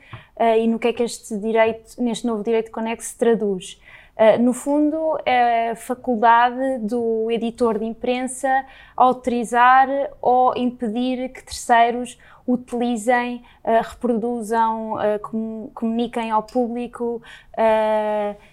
e 0.58 0.66
no 0.66 0.78
que 0.78 0.88
é 0.88 0.92
que 0.92 1.02
este 1.02 1.38
direito, 1.38 2.02
neste 2.02 2.26
novo 2.26 2.44
direito 2.44 2.70
conexo, 2.70 3.08
se 3.08 3.16
traduz. 3.16 3.80
Uh, 4.18 4.42
no 4.42 4.52
fundo, 4.52 5.16
é 5.24 5.70
a 5.70 5.76
faculdade 5.76 6.78
do 6.78 7.30
editor 7.30 7.78
de 7.78 7.84
imprensa 7.84 8.48
autorizar 8.96 9.88
ou 10.20 10.52
impedir 10.56 11.28
que 11.28 11.44
terceiros 11.44 12.18
utilizem, 12.44 13.44
uh, 13.64 13.80
reproduzam, 13.88 14.94
uh, 14.94 15.70
comuniquem 15.72 16.32
ao 16.32 16.42
público 16.42 17.22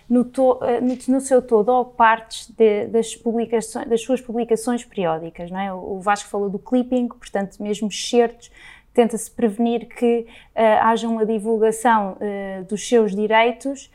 no, 0.07 0.23
to, 0.23 0.59
no, 0.83 1.15
no, 1.15 1.21
seu 1.21 1.41
todo 1.41 1.69
ou 1.69 1.85
partes 1.85 2.47
de, 2.51 2.85
das, 2.85 3.15
publicações, 3.15 3.87
das 3.87 4.01
suas 4.01 4.21
publicações 4.21 4.85
periódicas. 4.85 5.49
Não 5.49 5.59
é? 5.59 5.73
O 5.73 5.99
Vasco 5.99 6.29
falou 6.29 6.47
do 6.47 6.59
clipping, 6.59 7.07
portanto, 7.07 7.57
mesmo 7.59 7.87
excertos, 7.87 8.51
tenta-se 8.93 9.31
prevenir 9.31 9.87
que 9.87 10.27
haja 10.81 11.07
uma 11.07 11.25
divulgação 11.25 12.17
dos 12.67 12.87
seus 12.87 13.15
direitos 13.15 13.91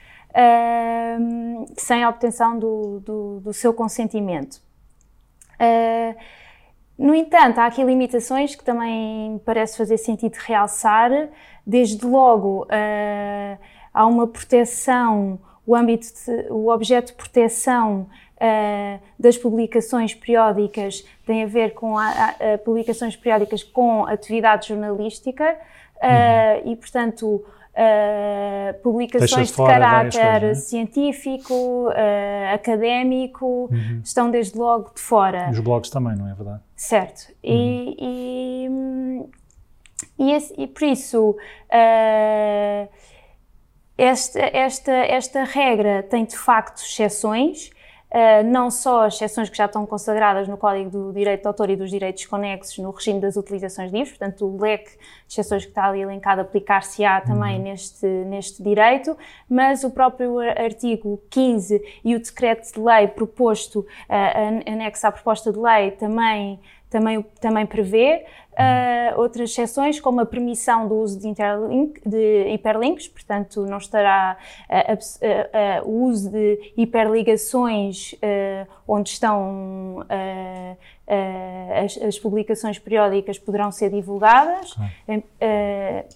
sem 1.77 2.05
a 2.05 2.09
obtenção 2.09 2.59
do, 2.59 3.01
do, 3.01 3.41
do 3.41 3.53
seu 3.53 3.73
consentimento. 3.75 4.61
Uh, 5.61 6.15
no 7.01 7.15
entanto, 7.15 7.59
há 7.59 7.67
aqui 7.67 7.83
limitações 7.83 8.55
que 8.55 8.63
também 8.63 9.41
parece 9.45 9.77
fazer 9.77 9.97
sentido 9.97 10.35
realçar. 10.35 11.11
Desde 11.67 12.05
logo, 12.05 12.65
uh, 12.65 13.59
há 13.95 14.07
uma 14.07 14.27
proteção, 14.27 15.39
o 15.67 15.75
âmbito, 15.75 16.07
de, 16.07 16.53
o 16.53 16.69
objeto 16.69 17.07
de 17.07 17.13
proteção 17.15 18.07
uh, 18.37 19.01
das 19.19 19.39
publicações 19.39 20.15
periódicas 20.15 21.03
tem 21.25 21.43
a 21.43 21.47
ver 21.47 21.73
com 21.73 21.97
a, 21.97 22.09
a, 22.09 22.55
a 22.55 22.59
publicações 22.59 23.17
periódicas 23.17 23.63
com 23.63 24.05
atividade 24.05 24.69
jornalística 24.69 25.57
uh, 25.97 26.67
uhum. 26.67 26.73
e, 26.73 26.77
portanto, 26.77 27.45
Uh, 27.73 28.75
publicações 28.83 29.49
de 29.49 29.57
caráter 29.57 30.41
coisas, 30.41 30.59
é? 30.59 30.61
científico, 30.61 31.89
uh, 31.89 32.55
académico, 32.55 33.69
uhum. 33.71 34.01
estão 34.05 34.29
desde 34.31 34.59
logo 34.59 34.91
de 34.95 35.01
fora. 35.01 35.47
E 35.49 35.53
os 35.53 35.61
blogs 35.61 35.89
também, 35.89 36.17
não 36.17 36.29
é 36.29 36.35
verdade? 36.35 36.61
Certo. 36.75 37.29
Uhum. 37.45 37.95
E, 37.97 37.97
e, 40.19 40.25
e, 40.25 40.33
esse, 40.33 40.53
e, 40.59 40.67
por 40.67 40.83
isso, 40.83 41.31
uh, 41.31 42.89
esta, 43.97 44.41
esta, 44.41 44.93
esta 44.93 45.45
regra 45.45 46.03
tem 46.03 46.25
de 46.25 46.37
facto 46.37 46.83
exceções. 46.83 47.71
Uh, 48.11 48.43
não 48.45 48.73
só 48.73 49.07
as 49.07 49.15
exceções 49.15 49.49
que 49.49 49.57
já 49.57 49.67
estão 49.67 49.87
consagradas 49.87 50.49
no 50.49 50.57
Código 50.57 50.91
do 50.91 51.13
Direito 51.13 51.43
de 51.43 51.47
Autor 51.47 51.71
e 51.71 51.77
dos 51.77 51.91
Direitos 51.91 52.27
Conexos 52.27 52.77
no 52.79 52.91
regime 52.91 53.21
das 53.21 53.37
utilizações 53.37 53.93
livres, 53.93 54.11
portanto, 54.11 54.45
o 54.45 54.61
leque 54.61 54.91
de 54.91 54.99
exceções 55.29 55.65
que 55.65 55.71
está 55.71 55.87
ali 55.87 56.01
elencado 56.01 56.41
aplicar-se-á 56.41 57.21
também 57.21 57.59
uhum. 57.59 57.63
neste, 57.63 58.07
neste 58.07 58.63
direito, 58.65 59.17
mas 59.49 59.85
o 59.85 59.91
próprio 59.91 60.41
artigo 60.41 61.23
15 61.31 61.81
e 62.05 62.17
o 62.17 62.21
decreto 62.21 62.73
de 62.73 62.81
lei 62.81 63.07
proposto, 63.07 63.81
uh, 63.81 64.71
anexo 64.71 65.07
à 65.07 65.13
proposta 65.13 65.53
de 65.53 65.59
lei, 65.59 65.93
também 65.93 66.59
também, 66.91 67.23
também 67.41 67.65
prevê 67.65 68.27
uh, 68.53 69.21
outras 69.21 69.51
exceções, 69.51 70.01
como 70.01 70.21
a 70.21 70.27
permissão 70.27 70.89
do 70.89 70.97
uso 70.97 71.19
de, 71.19 71.29
interlink, 71.29 72.01
de 72.07 72.53
hiperlinks, 72.53 73.09
portanto, 73.09 73.65
não 73.65 73.79
estará 73.79 74.37
uh, 74.69 75.85
uh, 75.85 75.89
o 75.89 76.05
uso 76.05 76.31
de 76.31 76.73
hiperligações 76.77 78.15
onde 78.87 79.11
estão 79.11 80.05
as, 81.83 81.97
as, 81.99 82.19
publicações 82.19 82.79
periódicas 82.79 83.39
poderão 83.39 83.71
ser 83.73 83.91
divulgadas, 83.91 84.77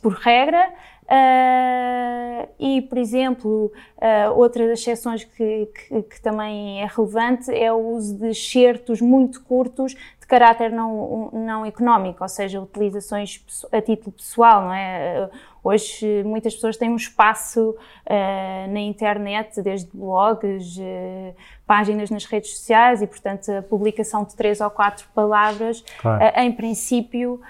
por 0.03 0.13
regra. 0.15 0.73
Uh, 1.05 2.49
e, 2.59 2.81
por 2.81 2.97
exemplo, 2.97 3.71
uh, 3.99 4.33
outra 4.39 4.67
das 4.67 4.81
exceções 4.81 5.23
que, 5.23 5.67
que, 5.67 6.03
que, 6.03 6.21
também 6.23 6.81
é 6.81 6.87
relevante 6.87 7.51
é 7.51 7.71
o 7.71 7.91
uso 7.91 8.17
de 8.17 8.31
excertos 8.31 9.03
muito 9.03 9.43
curtos 9.43 9.95
de 10.25 10.27
caráter 10.27 10.73
não, 10.73 11.31
não 11.33 11.67
económico, 11.67 12.23
ou 12.23 12.29
seja, 12.29 12.59
utilizações 12.59 13.45
a 13.71 13.81
título 13.81 14.13
pessoal, 14.13 14.63
não 14.63 14.73
é? 14.73 15.29
Hoje 15.63 16.23
muitas 16.25 16.55
pessoas 16.55 16.77
têm 16.77 16.91
um 16.91 16.97
espaço 16.97 17.71
uh, 17.71 18.73
na 18.73 18.81
internet, 18.81 19.61
desde 19.63 19.91
blogs, 19.95 20.79
uh, 20.79 21.35
páginas 21.67 22.11
nas 22.11 22.25
redes 22.25 22.57
sociais 22.57 23.03
e, 23.03 23.07
portanto, 23.07 23.51
a 23.51 23.63
publicação 23.63 24.25
de 24.25 24.35
três 24.35 24.61
ou 24.61 24.71
quatro 24.71 25.07
palavras, 25.15 25.85
claro. 26.01 26.25
uh, 26.25 26.41
em 26.41 26.53
princípio, 26.53 27.41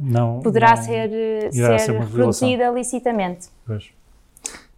não, 0.00 0.40
poderá 0.40 0.76
não 0.76 0.82
ser, 0.82 1.52
ser, 1.52 2.32
ser 2.32 2.72
licitamente. 2.72 3.48
Pois. 3.66 3.90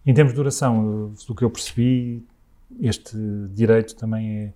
Em 0.05 0.13
termos 0.13 0.33
de 0.33 0.37
duração, 0.37 1.13
do 1.27 1.35
que 1.35 1.43
eu 1.43 1.49
percebi, 1.49 2.23
este 2.81 3.17
direito 3.53 3.95
também 3.95 4.37
é 4.39 4.53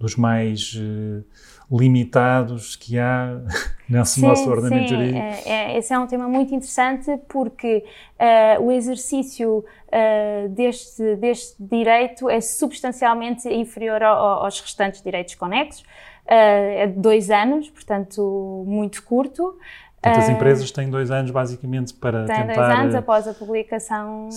dos 0.00 0.16
mais 0.16 0.72
uh, 0.76 1.22
limitados 1.70 2.74
que 2.74 2.98
há 2.98 3.38
nesse 3.86 4.14
sim, 4.14 4.22
nosso 4.22 4.48
ordenamento 4.48 4.88
sim. 4.88 4.94
jurídico. 4.96 5.18
É, 5.18 5.42
é, 5.44 5.78
esse 5.78 5.92
é 5.92 5.98
um 5.98 6.06
tema 6.06 6.26
muito 6.26 6.54
interessante 6.54 7.20
porque 7.28 7.84
uh, 8.18 8.62
o 8.64 8.72
exercício 8.72 9.58
uh, 9.58 10.48
deste, 10.48 11.16
deste 11.16 11.62
direito 11.62 12.30
é 12.30 12.40
substancialmente 12.40 13.46
inferior 13.48 14.02
ao, 14.02 14.44
aos 14.44 14.58
restantes 14.58 15.02
direitos 15.02 15.34
conexos. 15.34 15.84
é 16.26 16.86
de 16.86 16.98
dois 16.98 17.30
anos, 17.30 17.68
portanto, 17.68 18.64
muito 18.66 19.02
curto. 19.02 19.58
Portanto, 20.02 20.22
as 20.22 20.28
empresas 20.30 20.70
têm 20.70 20.88
dois 20.88 21.10
anos, 21.10 21.30
basicamente, 21.30 21.92
para 21.92 22.24
têm 22.24 22.46
tentar... 22.46 22.54
dois 22.54 22.78
anos 22.78 22.94
após 22.94 23.28
a 23.28 23.34
publicação 23.34 24.30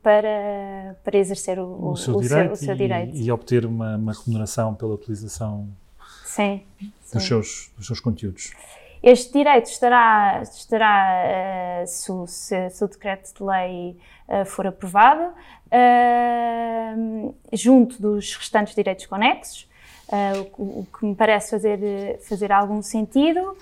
para, 0.00 0.96
para 1.02 1.18
exercer 1.18 1.58
o, 1.58 1.90
o, 1.90 1.96
seu, 1.96 2.16
o 2.16 2.20
direito, 2.20 2.52
o 2.52 2.56
seu 2.56 2.76
direito. 2.76 3.16
E, 3.16 3.24
e 3.24 3.32
obter 3.32 3.66
uma, 3.66 3.96
uma, 3.96 4.12
remuneração 4.12 4.72
pela 4.72 4.94
utilização 4.94 5.68
sim, 6.24 6.62
dos, 6.80 6.90
sim. 7.02 7.20
Seus, 7.20 7.72
dos 7.76 7.86
seus 7.88 7.98
conteúdos. 7.98 8.52
Este 9.02 9.32
direito 9.32 9.66
estará, 9.66 10.42
estará 10.42 11.82
uh, 11.82 11.86
se, 11.88 12.12
o, 12.12 12.26
se, 12.28 12.70
se, 12.70 12.84
o 12.84 12.86
decreto 12.86 13.34
de 13.34 13.42
lei 13.42 13.96
uh, 14.28 14.44
for 14.44 14.68
aprovado, 14.68 15.32
uh, 15.72 17.34
junto 17.52 18.00
dos 18.00 18.36
restantes 18.36 18.76
direitos 18.76 19.06
conexos, 19.06 19.68
o, 20.58 20.80
o, 20.80 20.86
que 20.92 21.06
me 21.06 21.14
parece 21.14 21.52
fazer, 21.52 22.18
fazer 22.28 22.50
algum 22.50 22.82
sentido. 22.82 23.56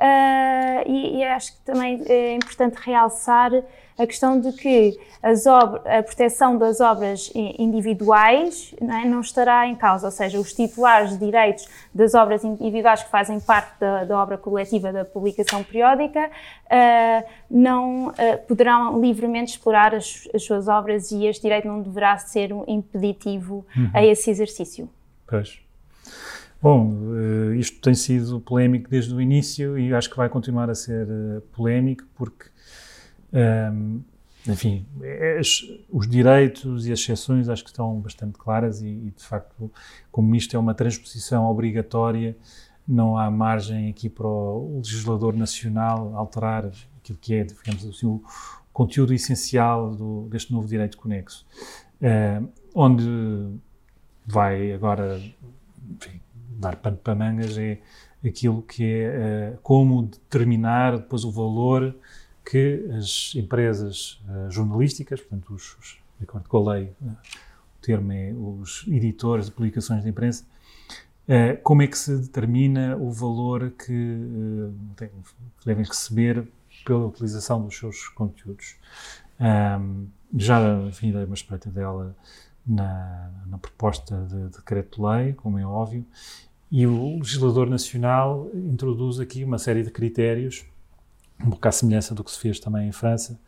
Uh, 0.00 0.82
e, 0.86 1.18
e, 1.18 1.24
acho 1.24 1.52
que 1.52 1.60
também 1.60 2.02
é 2.06 2.34
importante 2.34 2.76
realçar 2.80 3.52
a 3.98 4.06
questão 4.06 4.40
de 4.40 4.50
que 4.52 4.98
a 5.22 6.02
proteção 6.02 6.56
das 6.56 6.80
obras 6.80 7.30
individuais 7.34 8.74
não, 8.80 8.96
é, 8.96 9.04
não, 9.04 9.20
estará 9.20 9.66
em 9.66 9.76
causa, 9.76 10.06
ou 10.06 10.10
seja, 10.10 10.40
os 10.40 10.54
titulares 10.54 11.10
de 11.10 11.18
direitos 11.18 11.68
das 11.94 12.14
obras 12.14 12.42
individuais 12.42 13.02
que 13.02 13.10
fazem 13.10 13.38
parte 13.40 13.78
da, 13.78 14.04
da 14.04 14.18
obra 14.18 14.38
coletiva 14.38 14.90
da 14.90 15.04
publicação 15.04 15.62
periódica 15.62 16.30
uh, 16.30 17.28
não 17.50 18.08
uh, 18.08 18.14
poderão 18.48 18.98
livremente 18.98 19.52
explorar 19.52 19.94
as, 19.94 20.26
as, 20.34 20.42
suas 20.42 20.66
obras 20.66 21.10
e 21.10 21.26
este 21.26 21.42
direito 21.42 21.68
não 21.68 21.82
deverá 21.82 22.16
ser 22.16 22.54
um 22.54 22.64
impeditivo 22.66 23.66
uhum. 23.76 23.90
a 23.92 24.02
esse 24.02 24.30
exercício. 24.30 24.88
Pois. 25.26 25.60
Bom, 26.62 26.92
uh, 26.92 27.54
isto 27.54 27.80
tem 27.80 27.94
sido 27.94 28.40
polémico 28.40 28.90
desde 28.90 29.14
o 29.14 29.20
início 29.20 29.78
e 29.78 29.94
acho 29.94 30.10
que 30.10 30.16
vai 30.16 30.28
continuar 30.28 30.68
a 30.68 30.74
ser 30.74 31.06
uh, 31.06 31.40
polémico 31.52 32.04
porque, 32.14 32.50
ehm, 33.32 34.00
enfim, 34.46 34.86
os 35.90 36.06
direitos 36.06 36.86
e 36.86 36.92
as 36.92 37.00
exceções 37.00 37.48
acho 37.48 37.64
que 37.64 37.70
estão 37.70 37.98
bastante 38.00 38.38
claras 38.38 38.82
e, 38.82 39.12
de 39.16 39.24
facto, 39.24 39.70
como 40.10 40.34
isto 40.34 40.54
é 40.54 40.58
uma 40.58 40.74
transposição 40.74 41.44
obrigatória, 41.44 42.36
não 42.86 43.16
há 43.16 43.30
margem 43.30 43.88
aqui 43.88 44.08
para 44.08 44.26
o 44.26 44.78
legislador 44.78 45.34
nacional 45.36 46.14
alterar 46.16 46.70
aquilo 46.98 47.18
que 47.20 47.34
é, 47.34 47.44
digamos 47.44 47.86
assim, 47.86 48.06
o 48.06 48.22
conteúdo 48.72 49.14
essencial 49.14 49.94
do, 49.94 50.28
deste 50.28 50.52
novo 50.52 50.66
direito 50.66 50.96
conexo, 50.98 51.46
uh, 52.02 52.48
onde 52.74 53.04
vai 54.26 54.72
agora, 54.72 55.20
dar 56.60 56.76
pano 56.76 56.96
para 56.98 57.14
mangas 57.14 57.56
é 57.58 57.80
aquilo 58.24 58.62
que 58.62 58.84
é 58.84 59.54
uh, 59.54 59.58
como 59.62 60.02
determinar 60.02 60.98
depois 60.98 61.24
o 61.24 61.30
valor 61.30 61.94
que 62.44 62.86
as 62.96 63.34
empresas 63.34 64.22
uh, 64.28 64.50
jornalísticas, 64.50 65.20
portanto, 65.20 65.54
os, 65.54 65.76
os, 65.78 65.98
de 66.18 66.24
acordo 66.24 66.48
com 66.48 66.68
a 66.68 66.74
lei, 66.74 66.92
uh, 67.00 67.06
o 67.06 67.80
termo 67.80 68.12
é 68.12 68.32
os 68.32 68.84
editores 68.88 69.46
de 69.46 69.52
publicações 69.52 70.02
de 70.02 70.10
imprensa, 70.10 70.44
como 71.62 71.80
é 71.80 71.86
que 71.86 71.96
se 71.96 72.16
determina 72.16 72.96
o 72.96 73.12
valor 73.12 73.70
que, 73.70 74.18
devem 75.64 75.84
receber 75.84 76.46
pela 76.84 77.06
utilização 77.06 77.62
dos 77.62 77.78
seus 77.78 78.08
conteúdos. 78.08 78.74
Já, 80.34 80.60
enfim, 80.88 81.12
dei 81.12 81.24
uma 81.24 81.34
espreita 81.34 81.70
dela 81.70 82.16
na, 82.66 83.30
na 83.46 83.58
proposta 83.58 84.26
de 84.26 84.48
decreto-lei, 84.56 85.32
como 85.34 85.56
é 85.58 85.64
óbvio, 85.64 86.04
e 86.70 86.86
o 86.86 87.16
legislador 87.18 87.68
nacional 87.68 88.48
introduz 88.54 89.18
aqui 89.18 89.42
uma 89.42 89.58
série 89.58 89.82
de 89.82 89.90
critérios, 89.90 90.64
um 91.40 91.50
pouco 91.50 91.66
à 91.66 91.72
semelhança 91.72 92.14
do 92.14 92.22
que 92.22 92.30
se 92.30 92.38
fez 92.38 92.60
também 92.60 92.88
em 92.88 92.92
França, 92.92 93.40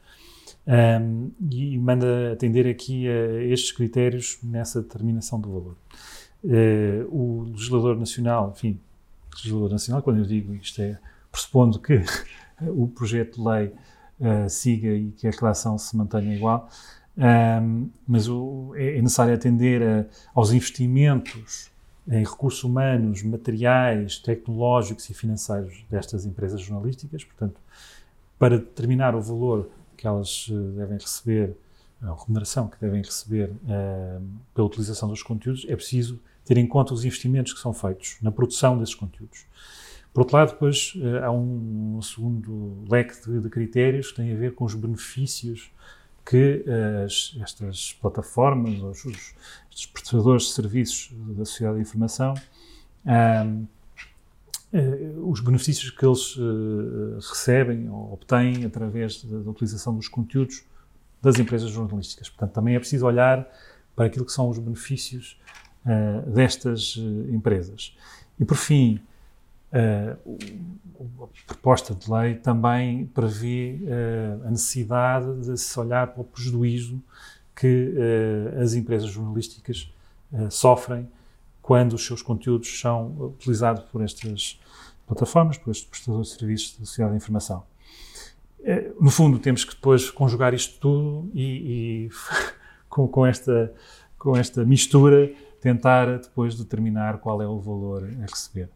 um, 0.66 1.30
e 1.50 1.78
manda 1.78 2.32
atender 2.32 2.66
aqui 2.66 3.08
a 3.08 3.42
estes 3.44 3.72
critérios 3.72 4.38
nessa 4.42 4.82
determinação 4.82 5.40
do 5.40 5.50
valor. 5.50 5.76
Uh, 6.42 7.06
o 7.10 7.44
legislador 7.44 7.96
nacional, 7.96 8.52
enfim, 8.56 8.80
legislador 9.36 9.70
nacional, 9.70 10.02
quando 10.02 10.18
eu 10.18 10.24
digo 10.24 10.54
isto 10.54 10.82
é 10.82 10.98
pressupondo 11.30 11.78
que 11.78 12.02
o 12.60 12.88
projeto 12.88 13.36
de 13.36 13.48
lei 13.48 13.66
uh, 14.20 14.48
siga 14.48 14.88
e 14.88 15.12
que 15.12 15.28
a 15.28 15.30
relação 15.30 15.78
se 15.78 15.96
mantenha 15.96 16.34
igual, 16.34 16.68
um, 17.16 17.88
mas 18.06 18.28
o, 18.28 18.72
é, 18.74 18.98
é 18.98 19.02
necessário 19.02 19.34
atender 19.34 19.82
a, 19.82 20.06
aos 20.34 20.52
investimentos 20.52 21.71
em 22.08 22.24
recursos 22.24 22.64
humanos, 22.64 23.22
materiais, 23.22 24.18
tecnológicos 24.18 25.08
e 25.08 25.14
financeiros 25.14 25.84
destas 25.88 26.24
empresas 26.24 26.60
jornalísticas. 26.60 27.24
Portanto, 27.24 27.60
para 28.38 28.58
determinar 28.58 29.14
o 29.14 29.20
valor 29.20 29.70
que 29.96 30.06
elas 30.06 30.48
eh, 30.50 30.78
devem 30.78 30.98
receber, 30.98 31.56
a 32.00 32.12
remuneração 32.12 32.66
que 32.66 32.80
devem 32.80 33.00
receber 33.00 33.50
uh, 33.50 34.22
pela 34.52 34.66
utilização 34.66 35.08
dos 35.08 35.22
conteúdos, 35.22 35.64
é 35.68 35.76
preciso 35.76 36.18
ter 36.44 36.58
em 36.58 36.66
conta 36.66 36.92
os 36.92 37.04
investimentos 37.04 37.52
que 37.52 37.60
são 37.60 37.72
feitos 37.72 38.16
na 38.20 38.32
produção 38.32 38.76
desses 38.76 38.96
conteúdos. 38.96 39.46
Por 40.12 40.22
outro 40.22 40.36
lado, 40.36 40.50
depois 40.50 40.94
uh, 40.96 41.24
há 41.24 41.30
um, 41.30 41.98
um, 41.98 42.02
segundo 42.02 42.84
leque 42.90 43.14
de, 43.24 43.38
de 43.38 43.48
critérios 43.48 44.10
que 44.10 44.16
tem 44.16 44.32
a 44.32 44.36
ver 44.36 44.56
com 44.56 44.64
os 44.64 44.74
benefícios 44.74 45.70
que 46.24 46.64
as, 47.04 47.36
estas 47.40 47.92
plataformas, 47.94 48.80
os, 48.80 49.04
os, 49.04 49.34
estes 49.70 49.86
prestadores 49.86 50.44
de 50.44 50.52
serviços 50.52 51.10
da 51.36 51.44
sociedade 51.44 51.76
de 51.76 51.82
informação, 51.82 52.34
eh, 54.72 55.12
os 55.22 55.40
benefícios 55.40 55.90
que 55.90 56.04
eles 56.04 56.34
uh, 56.36 57.18
recebem 57.18 57.90
ou 57.90 58.14
obtêm 58.14 58.64
através 58.64 59.22
da, 59.22 59.50
utilização 59.50 59.94
dos 59.94 60.08
conteúdos 60.08 60.64
das 61.20 61.38
empresas 61.38 61.68
jornalísticas. 61.68 62.30
Portanto, 62.30 62.54
também 62.54 62.74
é 62.74 62.78
preciso 62.78 63.04
olhar 63.04 63.46
para 63.94 64.06
aquilo 64.06 64.24
que 64.24 64.32
são 64.32 64.48
os 64.48 64.58
benefícios 64.58 65.38
uh, 65.84 66.30
destas 66.30 66.96
uh, 66.96 67.30
empresas. 67.30 67.94
E, 68.40 68.46
por 68.46 68.56
fim, 68.56 68.98
a 69.72 70.16
proposta 71.46 71.94
de 71.94 72.10
lei 72.10 72.34
também 72.34 73.06
prevê 73.06 73.80
uh, 73.82 74.46
a 74.46 74.50
necessidade 74.50 75.40
de 75.40 75.56
se 75.58 75.78
olhar 75.78 76.08
para 76.08 76.20
o 76.20 76.24
prejuízo 76.24 77.02
que 77.56 77.94
uh, 77.94 78.60
as 78.60 78.74
empresas 78.74 79.08
jornalísticas 79.10 79.92
uh, 80.32 80.50
sofrem 80.50 81.08
quando 81.60 81.94
os 81.94 82.04
seus 82.04 82.22
conteúdos 82.22 82.80
são 82.80 83.34
utilizados 83.38 83.84
por 83.84 84.02
estas 84.02 84.60
plataformas, 85.06 85.56
por 85.56 85.70
estes 85.70 85.88
prestadores 85.88 86.28
de 86.28 86.38
serviços 86.38 86.78
da 86.78 86.84
sociedade 86.84 87.16
de 87.16 87.22
informação. 87.22 87.64
no 89.00 89.10
fundo, 89.10 89.38
temos 89.38 89.64
que 89.64 89.74
depois 89.74 90.10
conjugar 90.10 90.54
isto 90.54 90.78
tudo 90.80 91.30
e, 91.32 92.08
e 92.08 92.10
com, 92.88 93.06
com, 93.06 93.24
esta, 93.24 93.72
com 94.18 94.36
esta 94.36 94.64
mistura 94.64 95.32
tentar 95.60 96.18
depois 96.18 96.56
determinar 96.56 97.18
qual 97.18 97.40
é 97.40 97.46
o 97.46 97.60
valor 97.60 98.02
a 98.02 98.22
receber. 98.22 98.68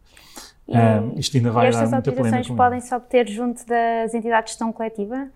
E, 0.67 1.19
isto 1.19 1.37
ainda 1.37 1.51
vai 1.51 1.67
e 1.67 1.69
estas 1.69 1.93
autorizações 1.93 2.49
podem-se 2.49 2.93
obter 2.93 3.27
junto 3.27 3.65
das 3.65 4.13
entidades 4.13 4.45
de 4.45 4.51
gestão 4.51 4.71
coletiva? 4.73 5.29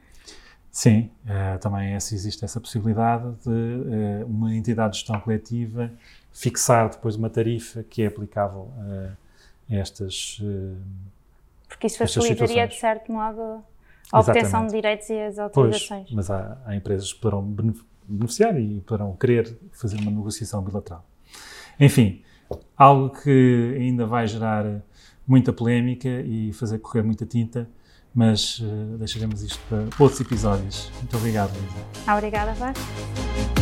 Sim, 0.69 1.09
uh, 1.25 1.59
também 1.59 1.93
essa, 1.93 2.13
existe 2.13 2.43
essa 2.45 2.59
possibilidade 2.59 3.33
de 3.43 3.49
uh, 3.49 4.25
uma 4.25 4.55
entidade 4.55 4.93
de 4.93 4.99
gestão 4.99 5.19
coletiva 5.19 5.91
fixar 6.33 6.89
depois 6.89 7.15
uma 7.15 7.29
tarifa 7.29 7.83
que 7.83 8.03
é 8.03 8.07
aplicável 8.07 8.71
a 9.69 9.75
estas 9.75 10.41
Porque 11.67 11.87
isso 11.87 11.97
facilitaria, 11.97 12.67
de 12.67 12.75
certo 12.75 13.11
modo, 13.11 13.61
a 14.11 14.19
obtenção 14.19 14.65
de 14.65 14.73
direitos 14.73 15.09
e 15.09 15.19
as 15.19 15.37
autorizações. 15.37 16.03
Pois, 16.03 16.13
mas 16.13 16.31
há, 16.31 16.57
há 16.65 16.75
empresas 16.75 17.11
que 17.11 17.19
poderão 17.19 17.43
beneficiar 18.07 18.59
e 18.59 18.81
poderão 18.81 19.15
querer 19.15 19.57
fazer 19.73 19.97
uma 19.99 20.11
negociação 20.11 20.61
bilateral. 20.61 21.05
Enfim, 21.79 22.21
algo 22.77 23.09
que 23.09 23.75
ainda 23.77 24.05
vai 24.05 24.27
gerar 24.27 24.81
muita 25.31 25.53
polémica 25.53 26.09
e 26.09 26.51
fazer 26.51 26.79
correr 26.79 27.03
muita 27.03 27.25
tinta, 27.25 27.69
mas 28.13 28.59
uh, 28.59 28.97
deixaremos 28.97 29.41
isto 29.41 29.59
para 29.69 29.87
outros 29.97 30.19
episódios. 30.19 30.91
Muito 30.97 31.15
obrigado, 31.15 31.53
Lisa. 31.53 32.13
Obrigada, 32.13 32.53
Vasco. 32.53 33.60